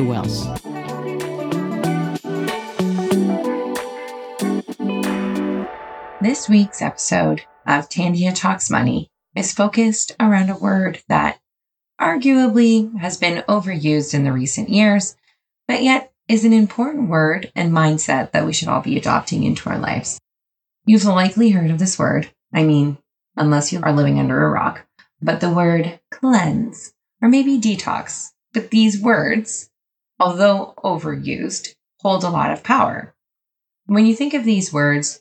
[0.00, 0.46] Who else?
[6.22, 11.38] This week's episode of Tandia Talks Money is focused around a word that
[12.00, 15.16] arguably has been overused in the recent years,
[15.68, 19.68] but yet is an important word and mindset that we should all be adopting into
[19.68, 20.18] our lives.
[20.86, 22.30] You've likely heard of this word.
[22.54, 22.96] I mean,
[23.36, 24.86] unless you are living under a rock,
[25.20, 28.30] but the word cleanse or maybe detox.
[28.54, 29.69] But these words,
[30.20, 33.14] although overused, hold a lot of power.
[33.86, 35.20] When you think of these words,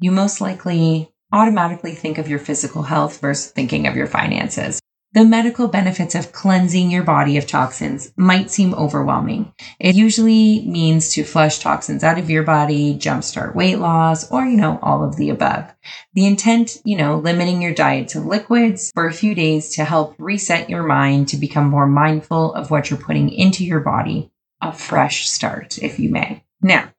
[0.00, 4.80] you most likely automatically think of your physical health versus thinking of your finances.
[5.12, 9.52] The medical benefits of cleansing your body of toxins might seem overwhelming.
[9.80, 14.56] It usually means to flush toxins out of your body, jumpstart weight loss, or, you
[14.56, 15.74] know, all of the above.
[16.14, 20.14] The intent, you know, limiting your diet to liquids for a few days to help
[20.18, 24.30] reset your mind to become more mindful of what you're putting into your body.
[24.62, 26.44] A fresh start, if you may.
[26.60, 26.92] Now,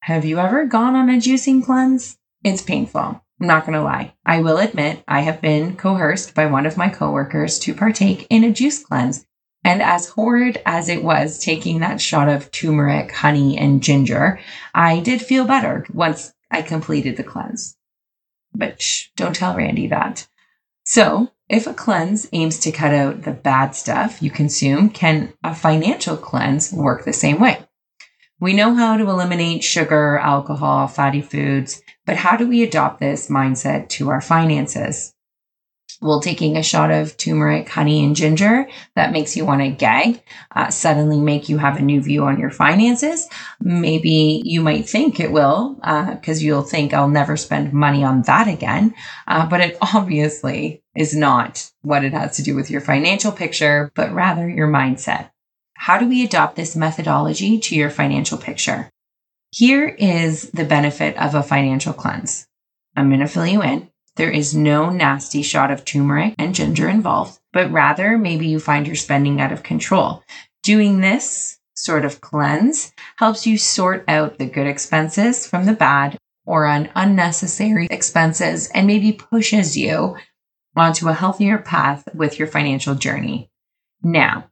[0.00, 2.16] have you ever gone on a juicing cleanse?
[2.42, 3.22] It's painful.
[3.40, 4.14] I'm not going to lie.
[4.24, 8.44] I will admit I have been coerced by one of my coworkers to partake in
[8.44, 9.26] a juice cleanse.
[9.62, 14.40] And as horrid as it was taking that shot of turmeric, honey, and ginger,
[14.72, 17.76] I did feel better once I completed the cleanse.
[18.54, 20.26] But shh, don't tell Randy that.
[20.84, 25.54] So, if a cleanse aims to cut out the bad stuff you consume, can a
[25.54, 27.58] financial cleanse work the same way?
[28.38, 33.30] We know how to eliminate sugar, alcohol, fatty foods, but how do we adopt this
[33.30, 35.14] mindset to our finances?
[36.02, 40.22] Will taking a shot of turmeric, honey, and ginger that makes you want to gag
[40.54, 43.26] uh, suddenly make you have a new view on your finances?
[43.60, 48.22] Maybe you might think it will, because uh, you'll think I'll never spend money on
[48.22, 48.94] that again.
[49.26, 53.90] Uh, but it obviously is not what it has to do with your financial picture,
[53.94, 55.30] but rather your mindset.
[55.78, 58.90] How do we adopt this methodology to your financial picture?
[59.50, 62.46] Here is the benefit of a financial cleanse.
[62.94, 63.90] I'm going to fill you in.
[64.16, 68.86] There is no nasty shot of turmeric and ginger involved, but rather maybe you find
[68.86, 70.22] your spending out of control.
[70.62, 76.16] Doing this sort of cleanse helps you sort out the good expenses from the bad
[76.46, 80.16] or an unnecessary expenses and maybe pushes you
[80.74, 83.50] onto a healthier path with your financial journey.
[84.02, 84.50] Now,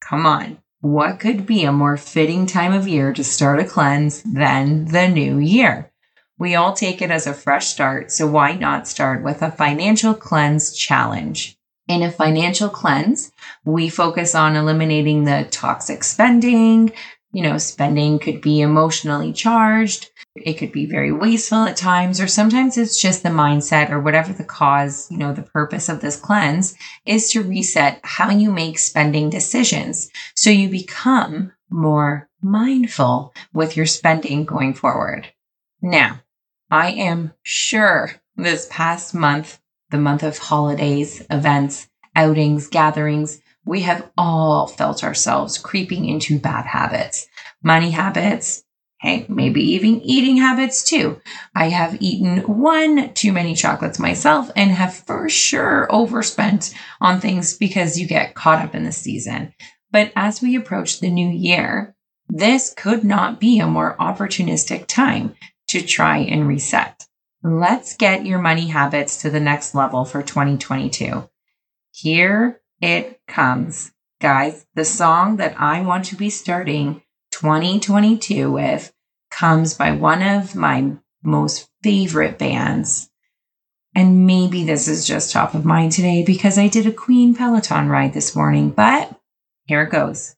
[0.00, 0.58] come on.
[0.80, 5.08] What could be a more fitting time of year to start a cleanse than the
[5.08, 5.90] new year?
[6.38, 10.12] We all take it as a fresh start, so why not start with a financial
[10.12, 11.56] cleanse challenge?
[11.88, 13.32] In a financial cleanse,
[13.64, 16.92] we focus on eliminating the toxic spending.
[17.32, 20.10] You know, spending could be emotionally charged.
[20.34, 24.32] It could be very wasteful at times, or sometimes it's just the mindset or whatever
[24.32, 26.74] the cause, you know, the purpose of this cleanse
[27.06, 30.10] is to reset how you make spending decisions.
[30.34, 35.28] So you become more mindful with your spending going forward.
[35.80, 36.20] Now,
[36.70, 39.60] I am sure this past month,
[39.90, 46.66] the month of holidays, events, outings, gatherings, we have all felt ourselves creeping into bad
[46.66, 47.28] habits,
[47.62, 48.64] money habits,
[48.98, 51.20] Hey, maybe even eating habits too.
[51.54, 57.56] I have eaten one too many chocolates myself and have for sure overspent on things
[57.56, 59.52] because you get caught up in the season.
[59.90, 61.94] But as we approach the new year,
[62.28, 65.36] this could not be a more opportunistic time
[65.68, 67.06] to try and reset.
[67.42, 71.28] Let's get your money habits to the next level for 2022.
[71.92, 73.92] Here it comes.
[74.20, 77.02] Guys, the song that I want to be starting
[77.32, 78.92] 2022 with
[79.30, 80.92] comes by one of my
[81.22, 83.10] most favorite bands.
[83.94, 87.88] And maybe this is just top of mind today because I did a Queen Peloton
[87.88, 89.18] ride this morning, but
[89.64, 90.36] here it goes.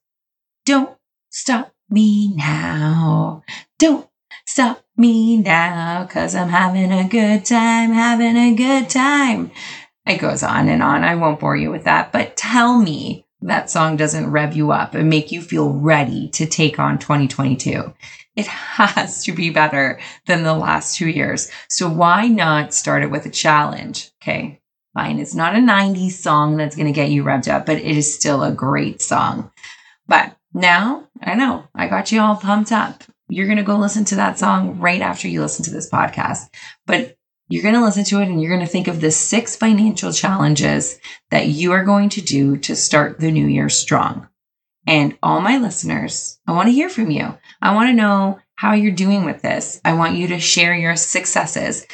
[0.65, 0.97] Don't
[1.31, 3.43] stop me now.
[3.79, 4.08] Don't
[4.49, 9.51] stop me now because I'm having a good time, having a good time.
[10.07, 11.05] It goes on and on.
[11.05, 14.95] I won't bore you with that, but tell me that song doesn't rev you up
[14.95, 17.93] and make you feel ready to take on 2022.
[18.37, 21.51] It has to be better than the last two years.
[21.69, 24.11] So why not start it with a challenge?
[24.23, 24.63] Okay,
[24.95, 25.19] fine.
[25.19, 28.15] It's not a 90s song that's going to get you revved up, but it is
[28.15, 29.53] still a great song.
[30.07, 33.05] But now I know I got you all pumped up.
[33.29, 36.49] You're going to go listen to that song right after you listen to this podcast.
[36.87, 37.17] But
[37.49, 40.13] you're going to listen to it and you're going to think of the six financial
[40.13, 40.99] challenges
[41.31, 44.29] that you are going to do to start the new year strong.
[44.87, 47.37] And all my listeners, I want to hear from you.
[47.61, 49.81] I want to know how you're doing with this.
[49.85, 51.87] I want you to share your successes,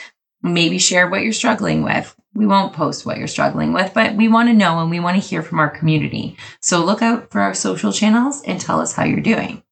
[0.42, 2.14] maybe share what you're struggling with.
[2.34, 5.20] We won't post what you're struggling with, but we want to know and we want
[5.20, 6.36] to hear from our community.
[6.60, 9.62] So look out for our social channels and tell us how you're doing.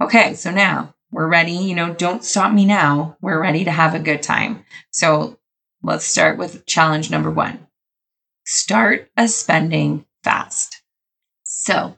[0.00, 1.52] Okay, so now we're ready.
[1.52, 3.16] You know, don't stop me now.
[3.20, 4.64] We're ready to have a good time.
[4.90, 5.38] So
[5.82, 7.66] let's start with challenge number one
[8.44, 10.82] start a spending fast.
[11.44, 11.96] So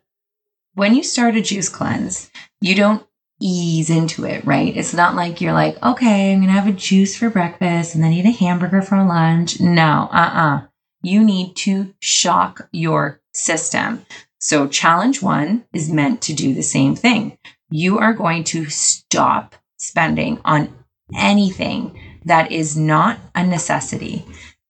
[0.75, 2.31] when you start a juice cleanse,
[2.61, 3.07] you don't
[3.41, 4.77] ease into it, right?
[4.77, 8.03] It's not like you're like, okay, I'm going to have a juice for breakfast and
[8.03, 9.61] then eat a hamburger for lunch.
[9.61, 10.57] No, uh uh-uh.
[10.57, 10.67] uh.
[11.03, 14.07] You need to shock your system.
[14.39, 17.39] So, challenge one is meant to do the same thing
[17.75, 20.73] you are going to stop spending on
[21.13, 24.25] anything that is not a necessity.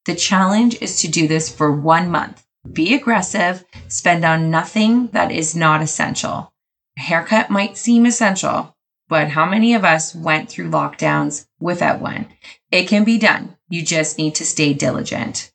[0.06, 2.42] The challenge is to do this for one month.
[2.72, 6.50] Be aggressive, spend on nothing that is not essential.
[6.96, 8.74] A haircut might seem essential,
[9.06, 12.28] but how many of us went through lockdowns without one?
[12.70, 13.58] It can be done.
[13.68, 15.52] You just need to stay diligent.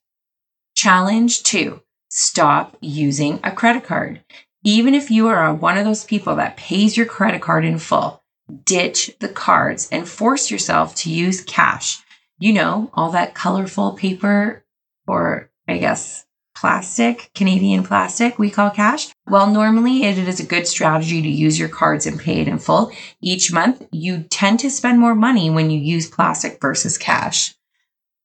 [0.76, 4.24] Challenge two stop using a credit card.
[4.64, 8.22] Even if you are one of those people that pays your credit card in full,
[8.66, 12.04] ditch the cards and force yourself to use cash.
[12.40, 14.66] You know, all that colorful paper
[15.08, 16.26] or I guess
[16.56, 19.14] plastic, Canadian plastic, we call cash.
[19.28, 22.60] Well, normally it is a good strategy to use your cards and pay it in
[22.60, 22.92] full
[23.22, 27.56] each month, you tend to spend more money when you use plastic versus cash.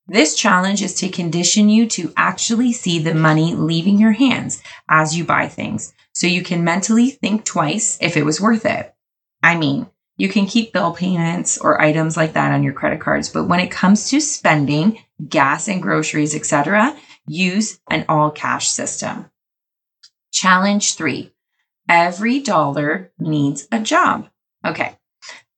[0.09, 5.17] This challenge is to condition you to actually see the money leaving your hands as
[5.17, 8.95] you buy things so you can mentally think twice if it was worth it.
[9.43, 13.29] I mean, you can keep bill payments or items like that on your credit cards,
[13.29, 16.97] but when it comes to spending gas and groceries, etc.,
[17.27, 19.31] use an all cash system.
[20.33, 21.33] Challenge 3.
[21.89, 24.29] Every dollar needs a job.
[24.65, 24.97] Okay.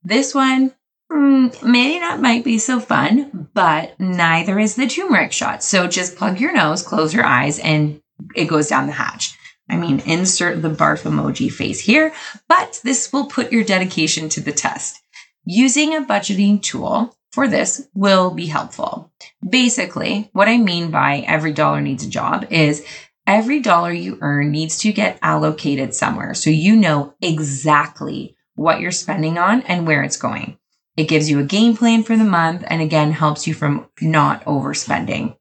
[0.02, 0.72] This one
[1.12, 5.62] mm, maybe not might be so fun, but neither is the turmeric shot.
[5.62, 8.00] So just plug your nose, close your eyes, and
[8.34, 9.36] it goes down the hatch.
[9.68, 12.12] I mean, insert the barf emoji face here,
[12.48, 15.00] but this will put your dedication to the test.
[15.44, 19.12] Using a budgeting tool for this will be helpful.
[19.46, 22.84] Basically, what I mean by every dollar needs a job is
[23.26, 28.90] every dollar you earn needs to get allocated somewhere so you know exactly what you're
[28.90, 30.58] spending on and where it's going.
[30.96, 34.44] It gives you a game plan for the month and again helps you from not
[34.44, 35.36] overspending.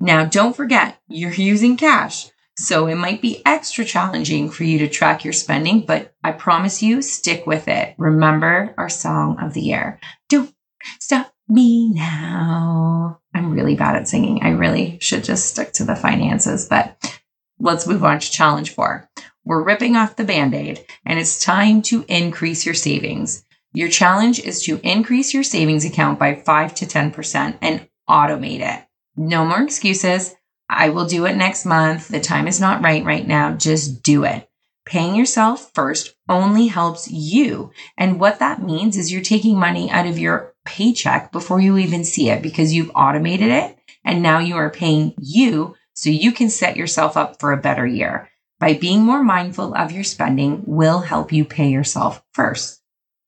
[0.00, 2.30] Now, don't forget, you're using cash.
[2.58, 6.82] So it might be extra challenging for you to track your spending, but I promise
[6.82, 7.94] you, stick with it.
[7.98, 10.00] Remember our song of the year.
[10.28, 10.54] Don't
[10.98, 13.20] stop me now.
[13.34, 14.42] I'm really bad at singing.
[14.42, 17.20] I really should just stick to the finances, but
[17.58, 19.08] let's move on to challenge four.
[19.44, 23.44] We're ripping off the band aid and it's time to increase your savings.
[23.74, 28.84] Your challenge is to increase your savings account by 5 to 10% and automate it.
[29.14, 30.34] No more excuses.
[30.68, 32.08] I will do it next month.
[32.08, 33.52] The time is not right right now.
[33.52, 34.48] Just do it.
[34.84, 37.72] Paying yourself first only helps you.
[37.98, 42.04] And what that means is you're taking money out of your paycheck before you even
[42.04, 43.76] see it because you've automated it.
[44.04, 47.86] And now you are paying you so you can set yourself up for a better
[47.86, 48.28] year.
[48.60, 52.80] By being more mindful of your spending will help you pay yourself first.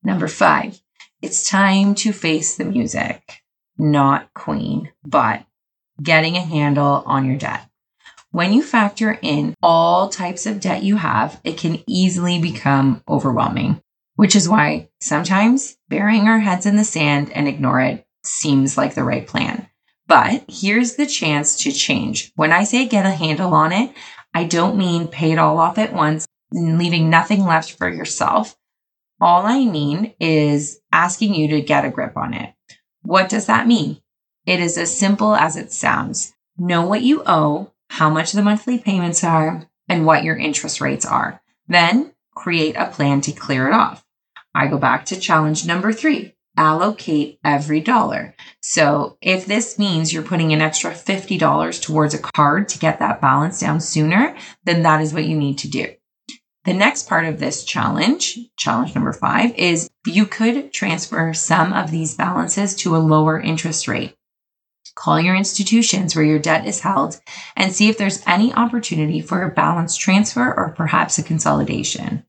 [0.02, 0.80] Number five,
[1.20, 3.42] it's time to face the music.
[3.76, 5.44] Not queen, but
[6.02, 7.68] getting a handle on your debt.
[8.30, 13.80] When you factor in all types of debt you have, it can easily become overwhelming,
[14.16, 18.94] which is why sometimes burying our heads in the sand and ignore it seems like
[18.94, 19.68] the right plan.
[20.06, 22.32] But here's the chance to change.
[22.36, 23.92] When I say get a handle on it,
[24.34, 28.56] I don't mean pay it all off at once, leaving nothing left for yourself.
[29.20, 32.54] All I mean is asking you to get a grip on it.
[33.02, 34.00] What does that mean?
[34.48, 36.32] It is as simple as it sounds.
[36.56, 41.04] Know what you owe, how much the monthly payments are, and what your interest rates
[41.04, 41.42] are.
[41.66, 44.06] Then create a plan to clear it off.
[44.54, 48.34] I go back to challenge number three allocate every dollar.
[48.62, 53.20] So if this means you're putting an extra $50 towards a card to get that
[53.20, 55.92] balance down sooner, then that is what you need to do.
[56.64, 61.90] The next part of this challenge, challenge number five, is you could transfer some of
[61.90, 64.14] these balances to a lower interest rate.
[64.94, 67.20] Call your institutions where your debt is held
[67.56, 72.24] and see if there's any opportunity for a balance transfer or perhaps a consolidation.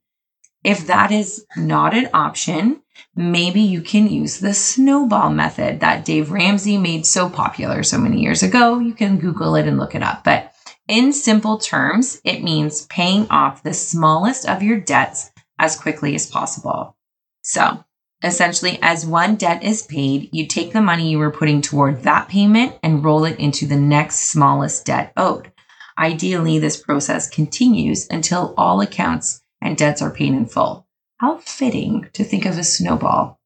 [0.64, 2.82] If that is not an option,
[3.16, 8.22] maybe you can use the snowball method that Dave Ramsey made so popular so many
[8.22, 8.80] years ago.
[8.80, 10.24] You can Google it and look it up.
[10.26, 10.54] But
[10.88, 16.30] in simple terms, it means paying off the smallest of your debts as quickly as
[16.30, 16.98] possible.
[17.42, 17.86] So,
[18.24, 22.28] essentially, as one debt is paid, you take the money you were putting toward that
[22.28, 25.52] payment and roll it into the next smallest debt owed.
[25.98, 30.88] Ideally, this process continues until all accounts and debts are paid in full.
[31.18, 33.40] How fitting to think of a snowball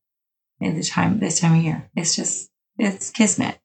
[0.60, 1.90] in the time this time of year.
[1.96, 3.60] It's just it's kismet.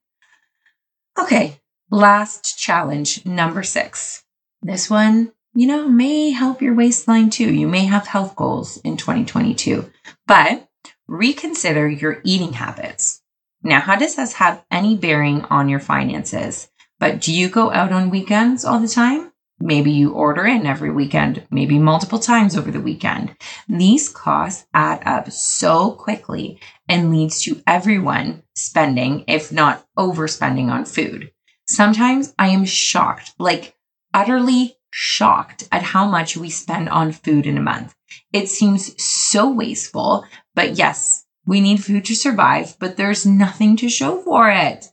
[1.19, 1.61] Okay,
[1.91, 4.23] Last challenge, number six.
[4.61, 7.51] This one, you know, may help your waistline too.
[7.51, 9.91] You may have health goals in 2022,
[10.27, 10.68] but
[11.09, 13.23] reconsider your eating habits.
[13.63, 16.69] Now, how does this have any bearing on your finances?
[17.01, 19.33] But do you go out on weekends all the time?
[19.61, 23.35] Maybe you order in every weekend, maybe multiple times over the weekend.
[23.69, 30.85] These costs add up so quickly and leads to everyone spending, if not overspending on
[30.85, 31.33] food.
[31.67, 33.75] Sometimes I am shocked, like
[34.15, 37.95] utterly shocked at how much we spend on food in a month.
[38.33, 40.25] It seems so wasteful,
[40.59, 44.87] but yes, we need food to survive, but there's nothing to show for it.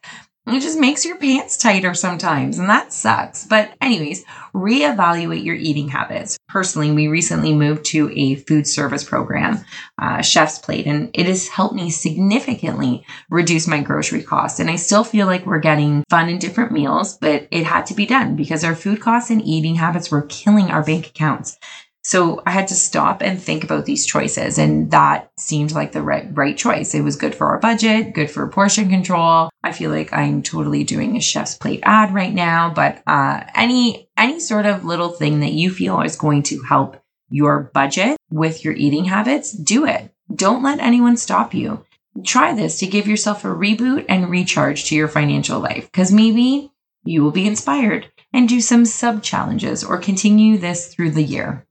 [0.46, 3.48] It just makes your pants tighter sometimes, and that sucks.
[3.48, 6.38] But, anyways, reevaluate your eating habits.
[6.48, 9.66] Personally, we recently moved to a food service program,
[10.00, 14.60] uh, Chef's Plate, and it has helped me significantly reduce my grocery costs.
[14.60, 17.96] And I still feel like we're getting fun and different meals, but it had to
[17.96, 21.58] be done because our food costs and eating habits were killing our bank accounts.
[22.06, 24.60] So I had to stop and think about these choices.
[24.60, 26.94] And that seemed like the right, right choice.
[26.94, 29.50] It was good for our budget, good for portion control.
[29.64, 34.08] I feel like I'm totally doing a chef's plate ad right now, but uh, any
[34.16, 38.64] any sort of little thing that you feel is going to help your budget with
[38.64, 40.14] your eating habits, do it.
[40.32, 41.84] Don't let anyone stop you.
[42.24, 46.72] Try this to give yourself a reboot and recharge to your financial life because maybe
[47.04, 51.66] you will be inspired and do some sub challenges or continue this through the year.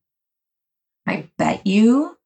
[1.06, 2.16] I bet you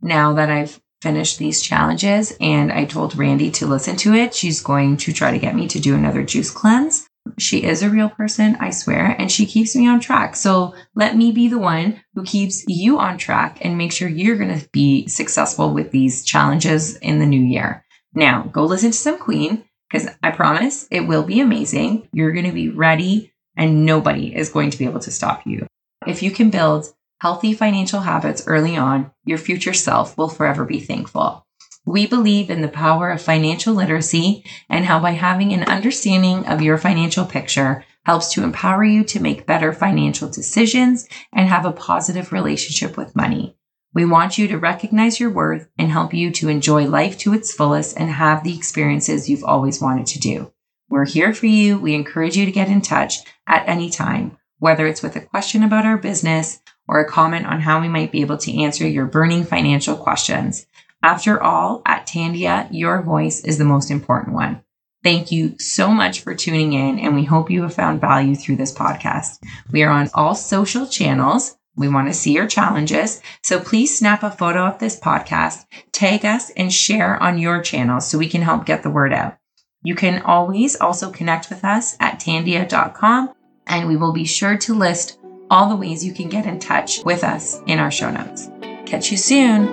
[0.00, 4.62] now that I've finished these challenges and I told Randy to listen to it, she's
[4.62, 7.06] going to try to get me to do another juice cleanse.
[7.38, 10.36] She is a real person, I swear, and she keeps me on track.
[10.36, 14.36] So let me be the one who keeps you on track and make sure you're
[14.36, 17.84] going to be successful with these challenges in the new year.
[18.14, 22.08] Now, go listen to some Queen because I promise it will be amazing.
[22.12, 25.66] You're going to be ready and nobody is going to be able to stop you.
[26.06, 26.86] If you can build
[27.20, 31.46] healthy financial habits early on, your future self will forever be thankful.
[31.86, 36.62] We believe in the power of financial literacy and how by having an understanding of
[36.62, 41.72] your financial picture helps to empower you to make better financial decisions and have a
[41.72, 43.56] positive relationship with money.
[43.92, 47.52] We want you to recognize your worth and help you to enjoy life to its
[47.54, 50.52] fullest and have the experiences you've always wanted to do.
[50.88, 51.78] We're here for you.
[51.78, 55.62] We encourage you to get in touch at any time, whether it's with a question
[55.62, 59.06] about our business, or a comment on how we might be able to answer your
[59.06, 60.66] burning financial questions.
[61.02, 64.62] After all, at Tandia, your voice is the most important one.
[65.02, 68.56] Thank you so much for tuning in, and we hope you have found value through
[68.56, 69.38] this podcast.
[69.70, 71.58] We are on all social channels.
[71.76, 73.20] We want to see your challenges.
[73.42, 78.00] So please snap a photo of this podcast, tag us, and share on your channel
[78.00, 79.36] so we can help get the word out.
[79.82, 83.34] You can always also connect with us at tandia.com,
[83.66, 85.18] and we will be sure to list
[85.50, 88.50] all the ways you can get in touch with us in our show notes.
[88.86, 89.66] Catch you soon.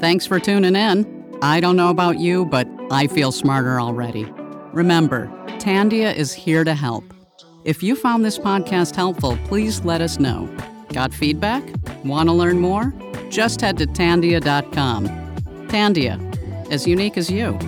[0.00, 1.36] Thanks for tuning in.
[1.42, 4.24] I don't know about you, but I feel smarter already.
[4.72, 5.26] Remember,
[5.58, 7.04] Tandia is here to help.
[7.64, 10.48] If you found this podcast helpful, please let us know.
[10.92, 11.62] Got feedback?
[12.04, 12.94] Want to learn more?
[13.28, 15.08] Just head to tandia.com.
[15.68, 17.58] Tandia, as unique as you.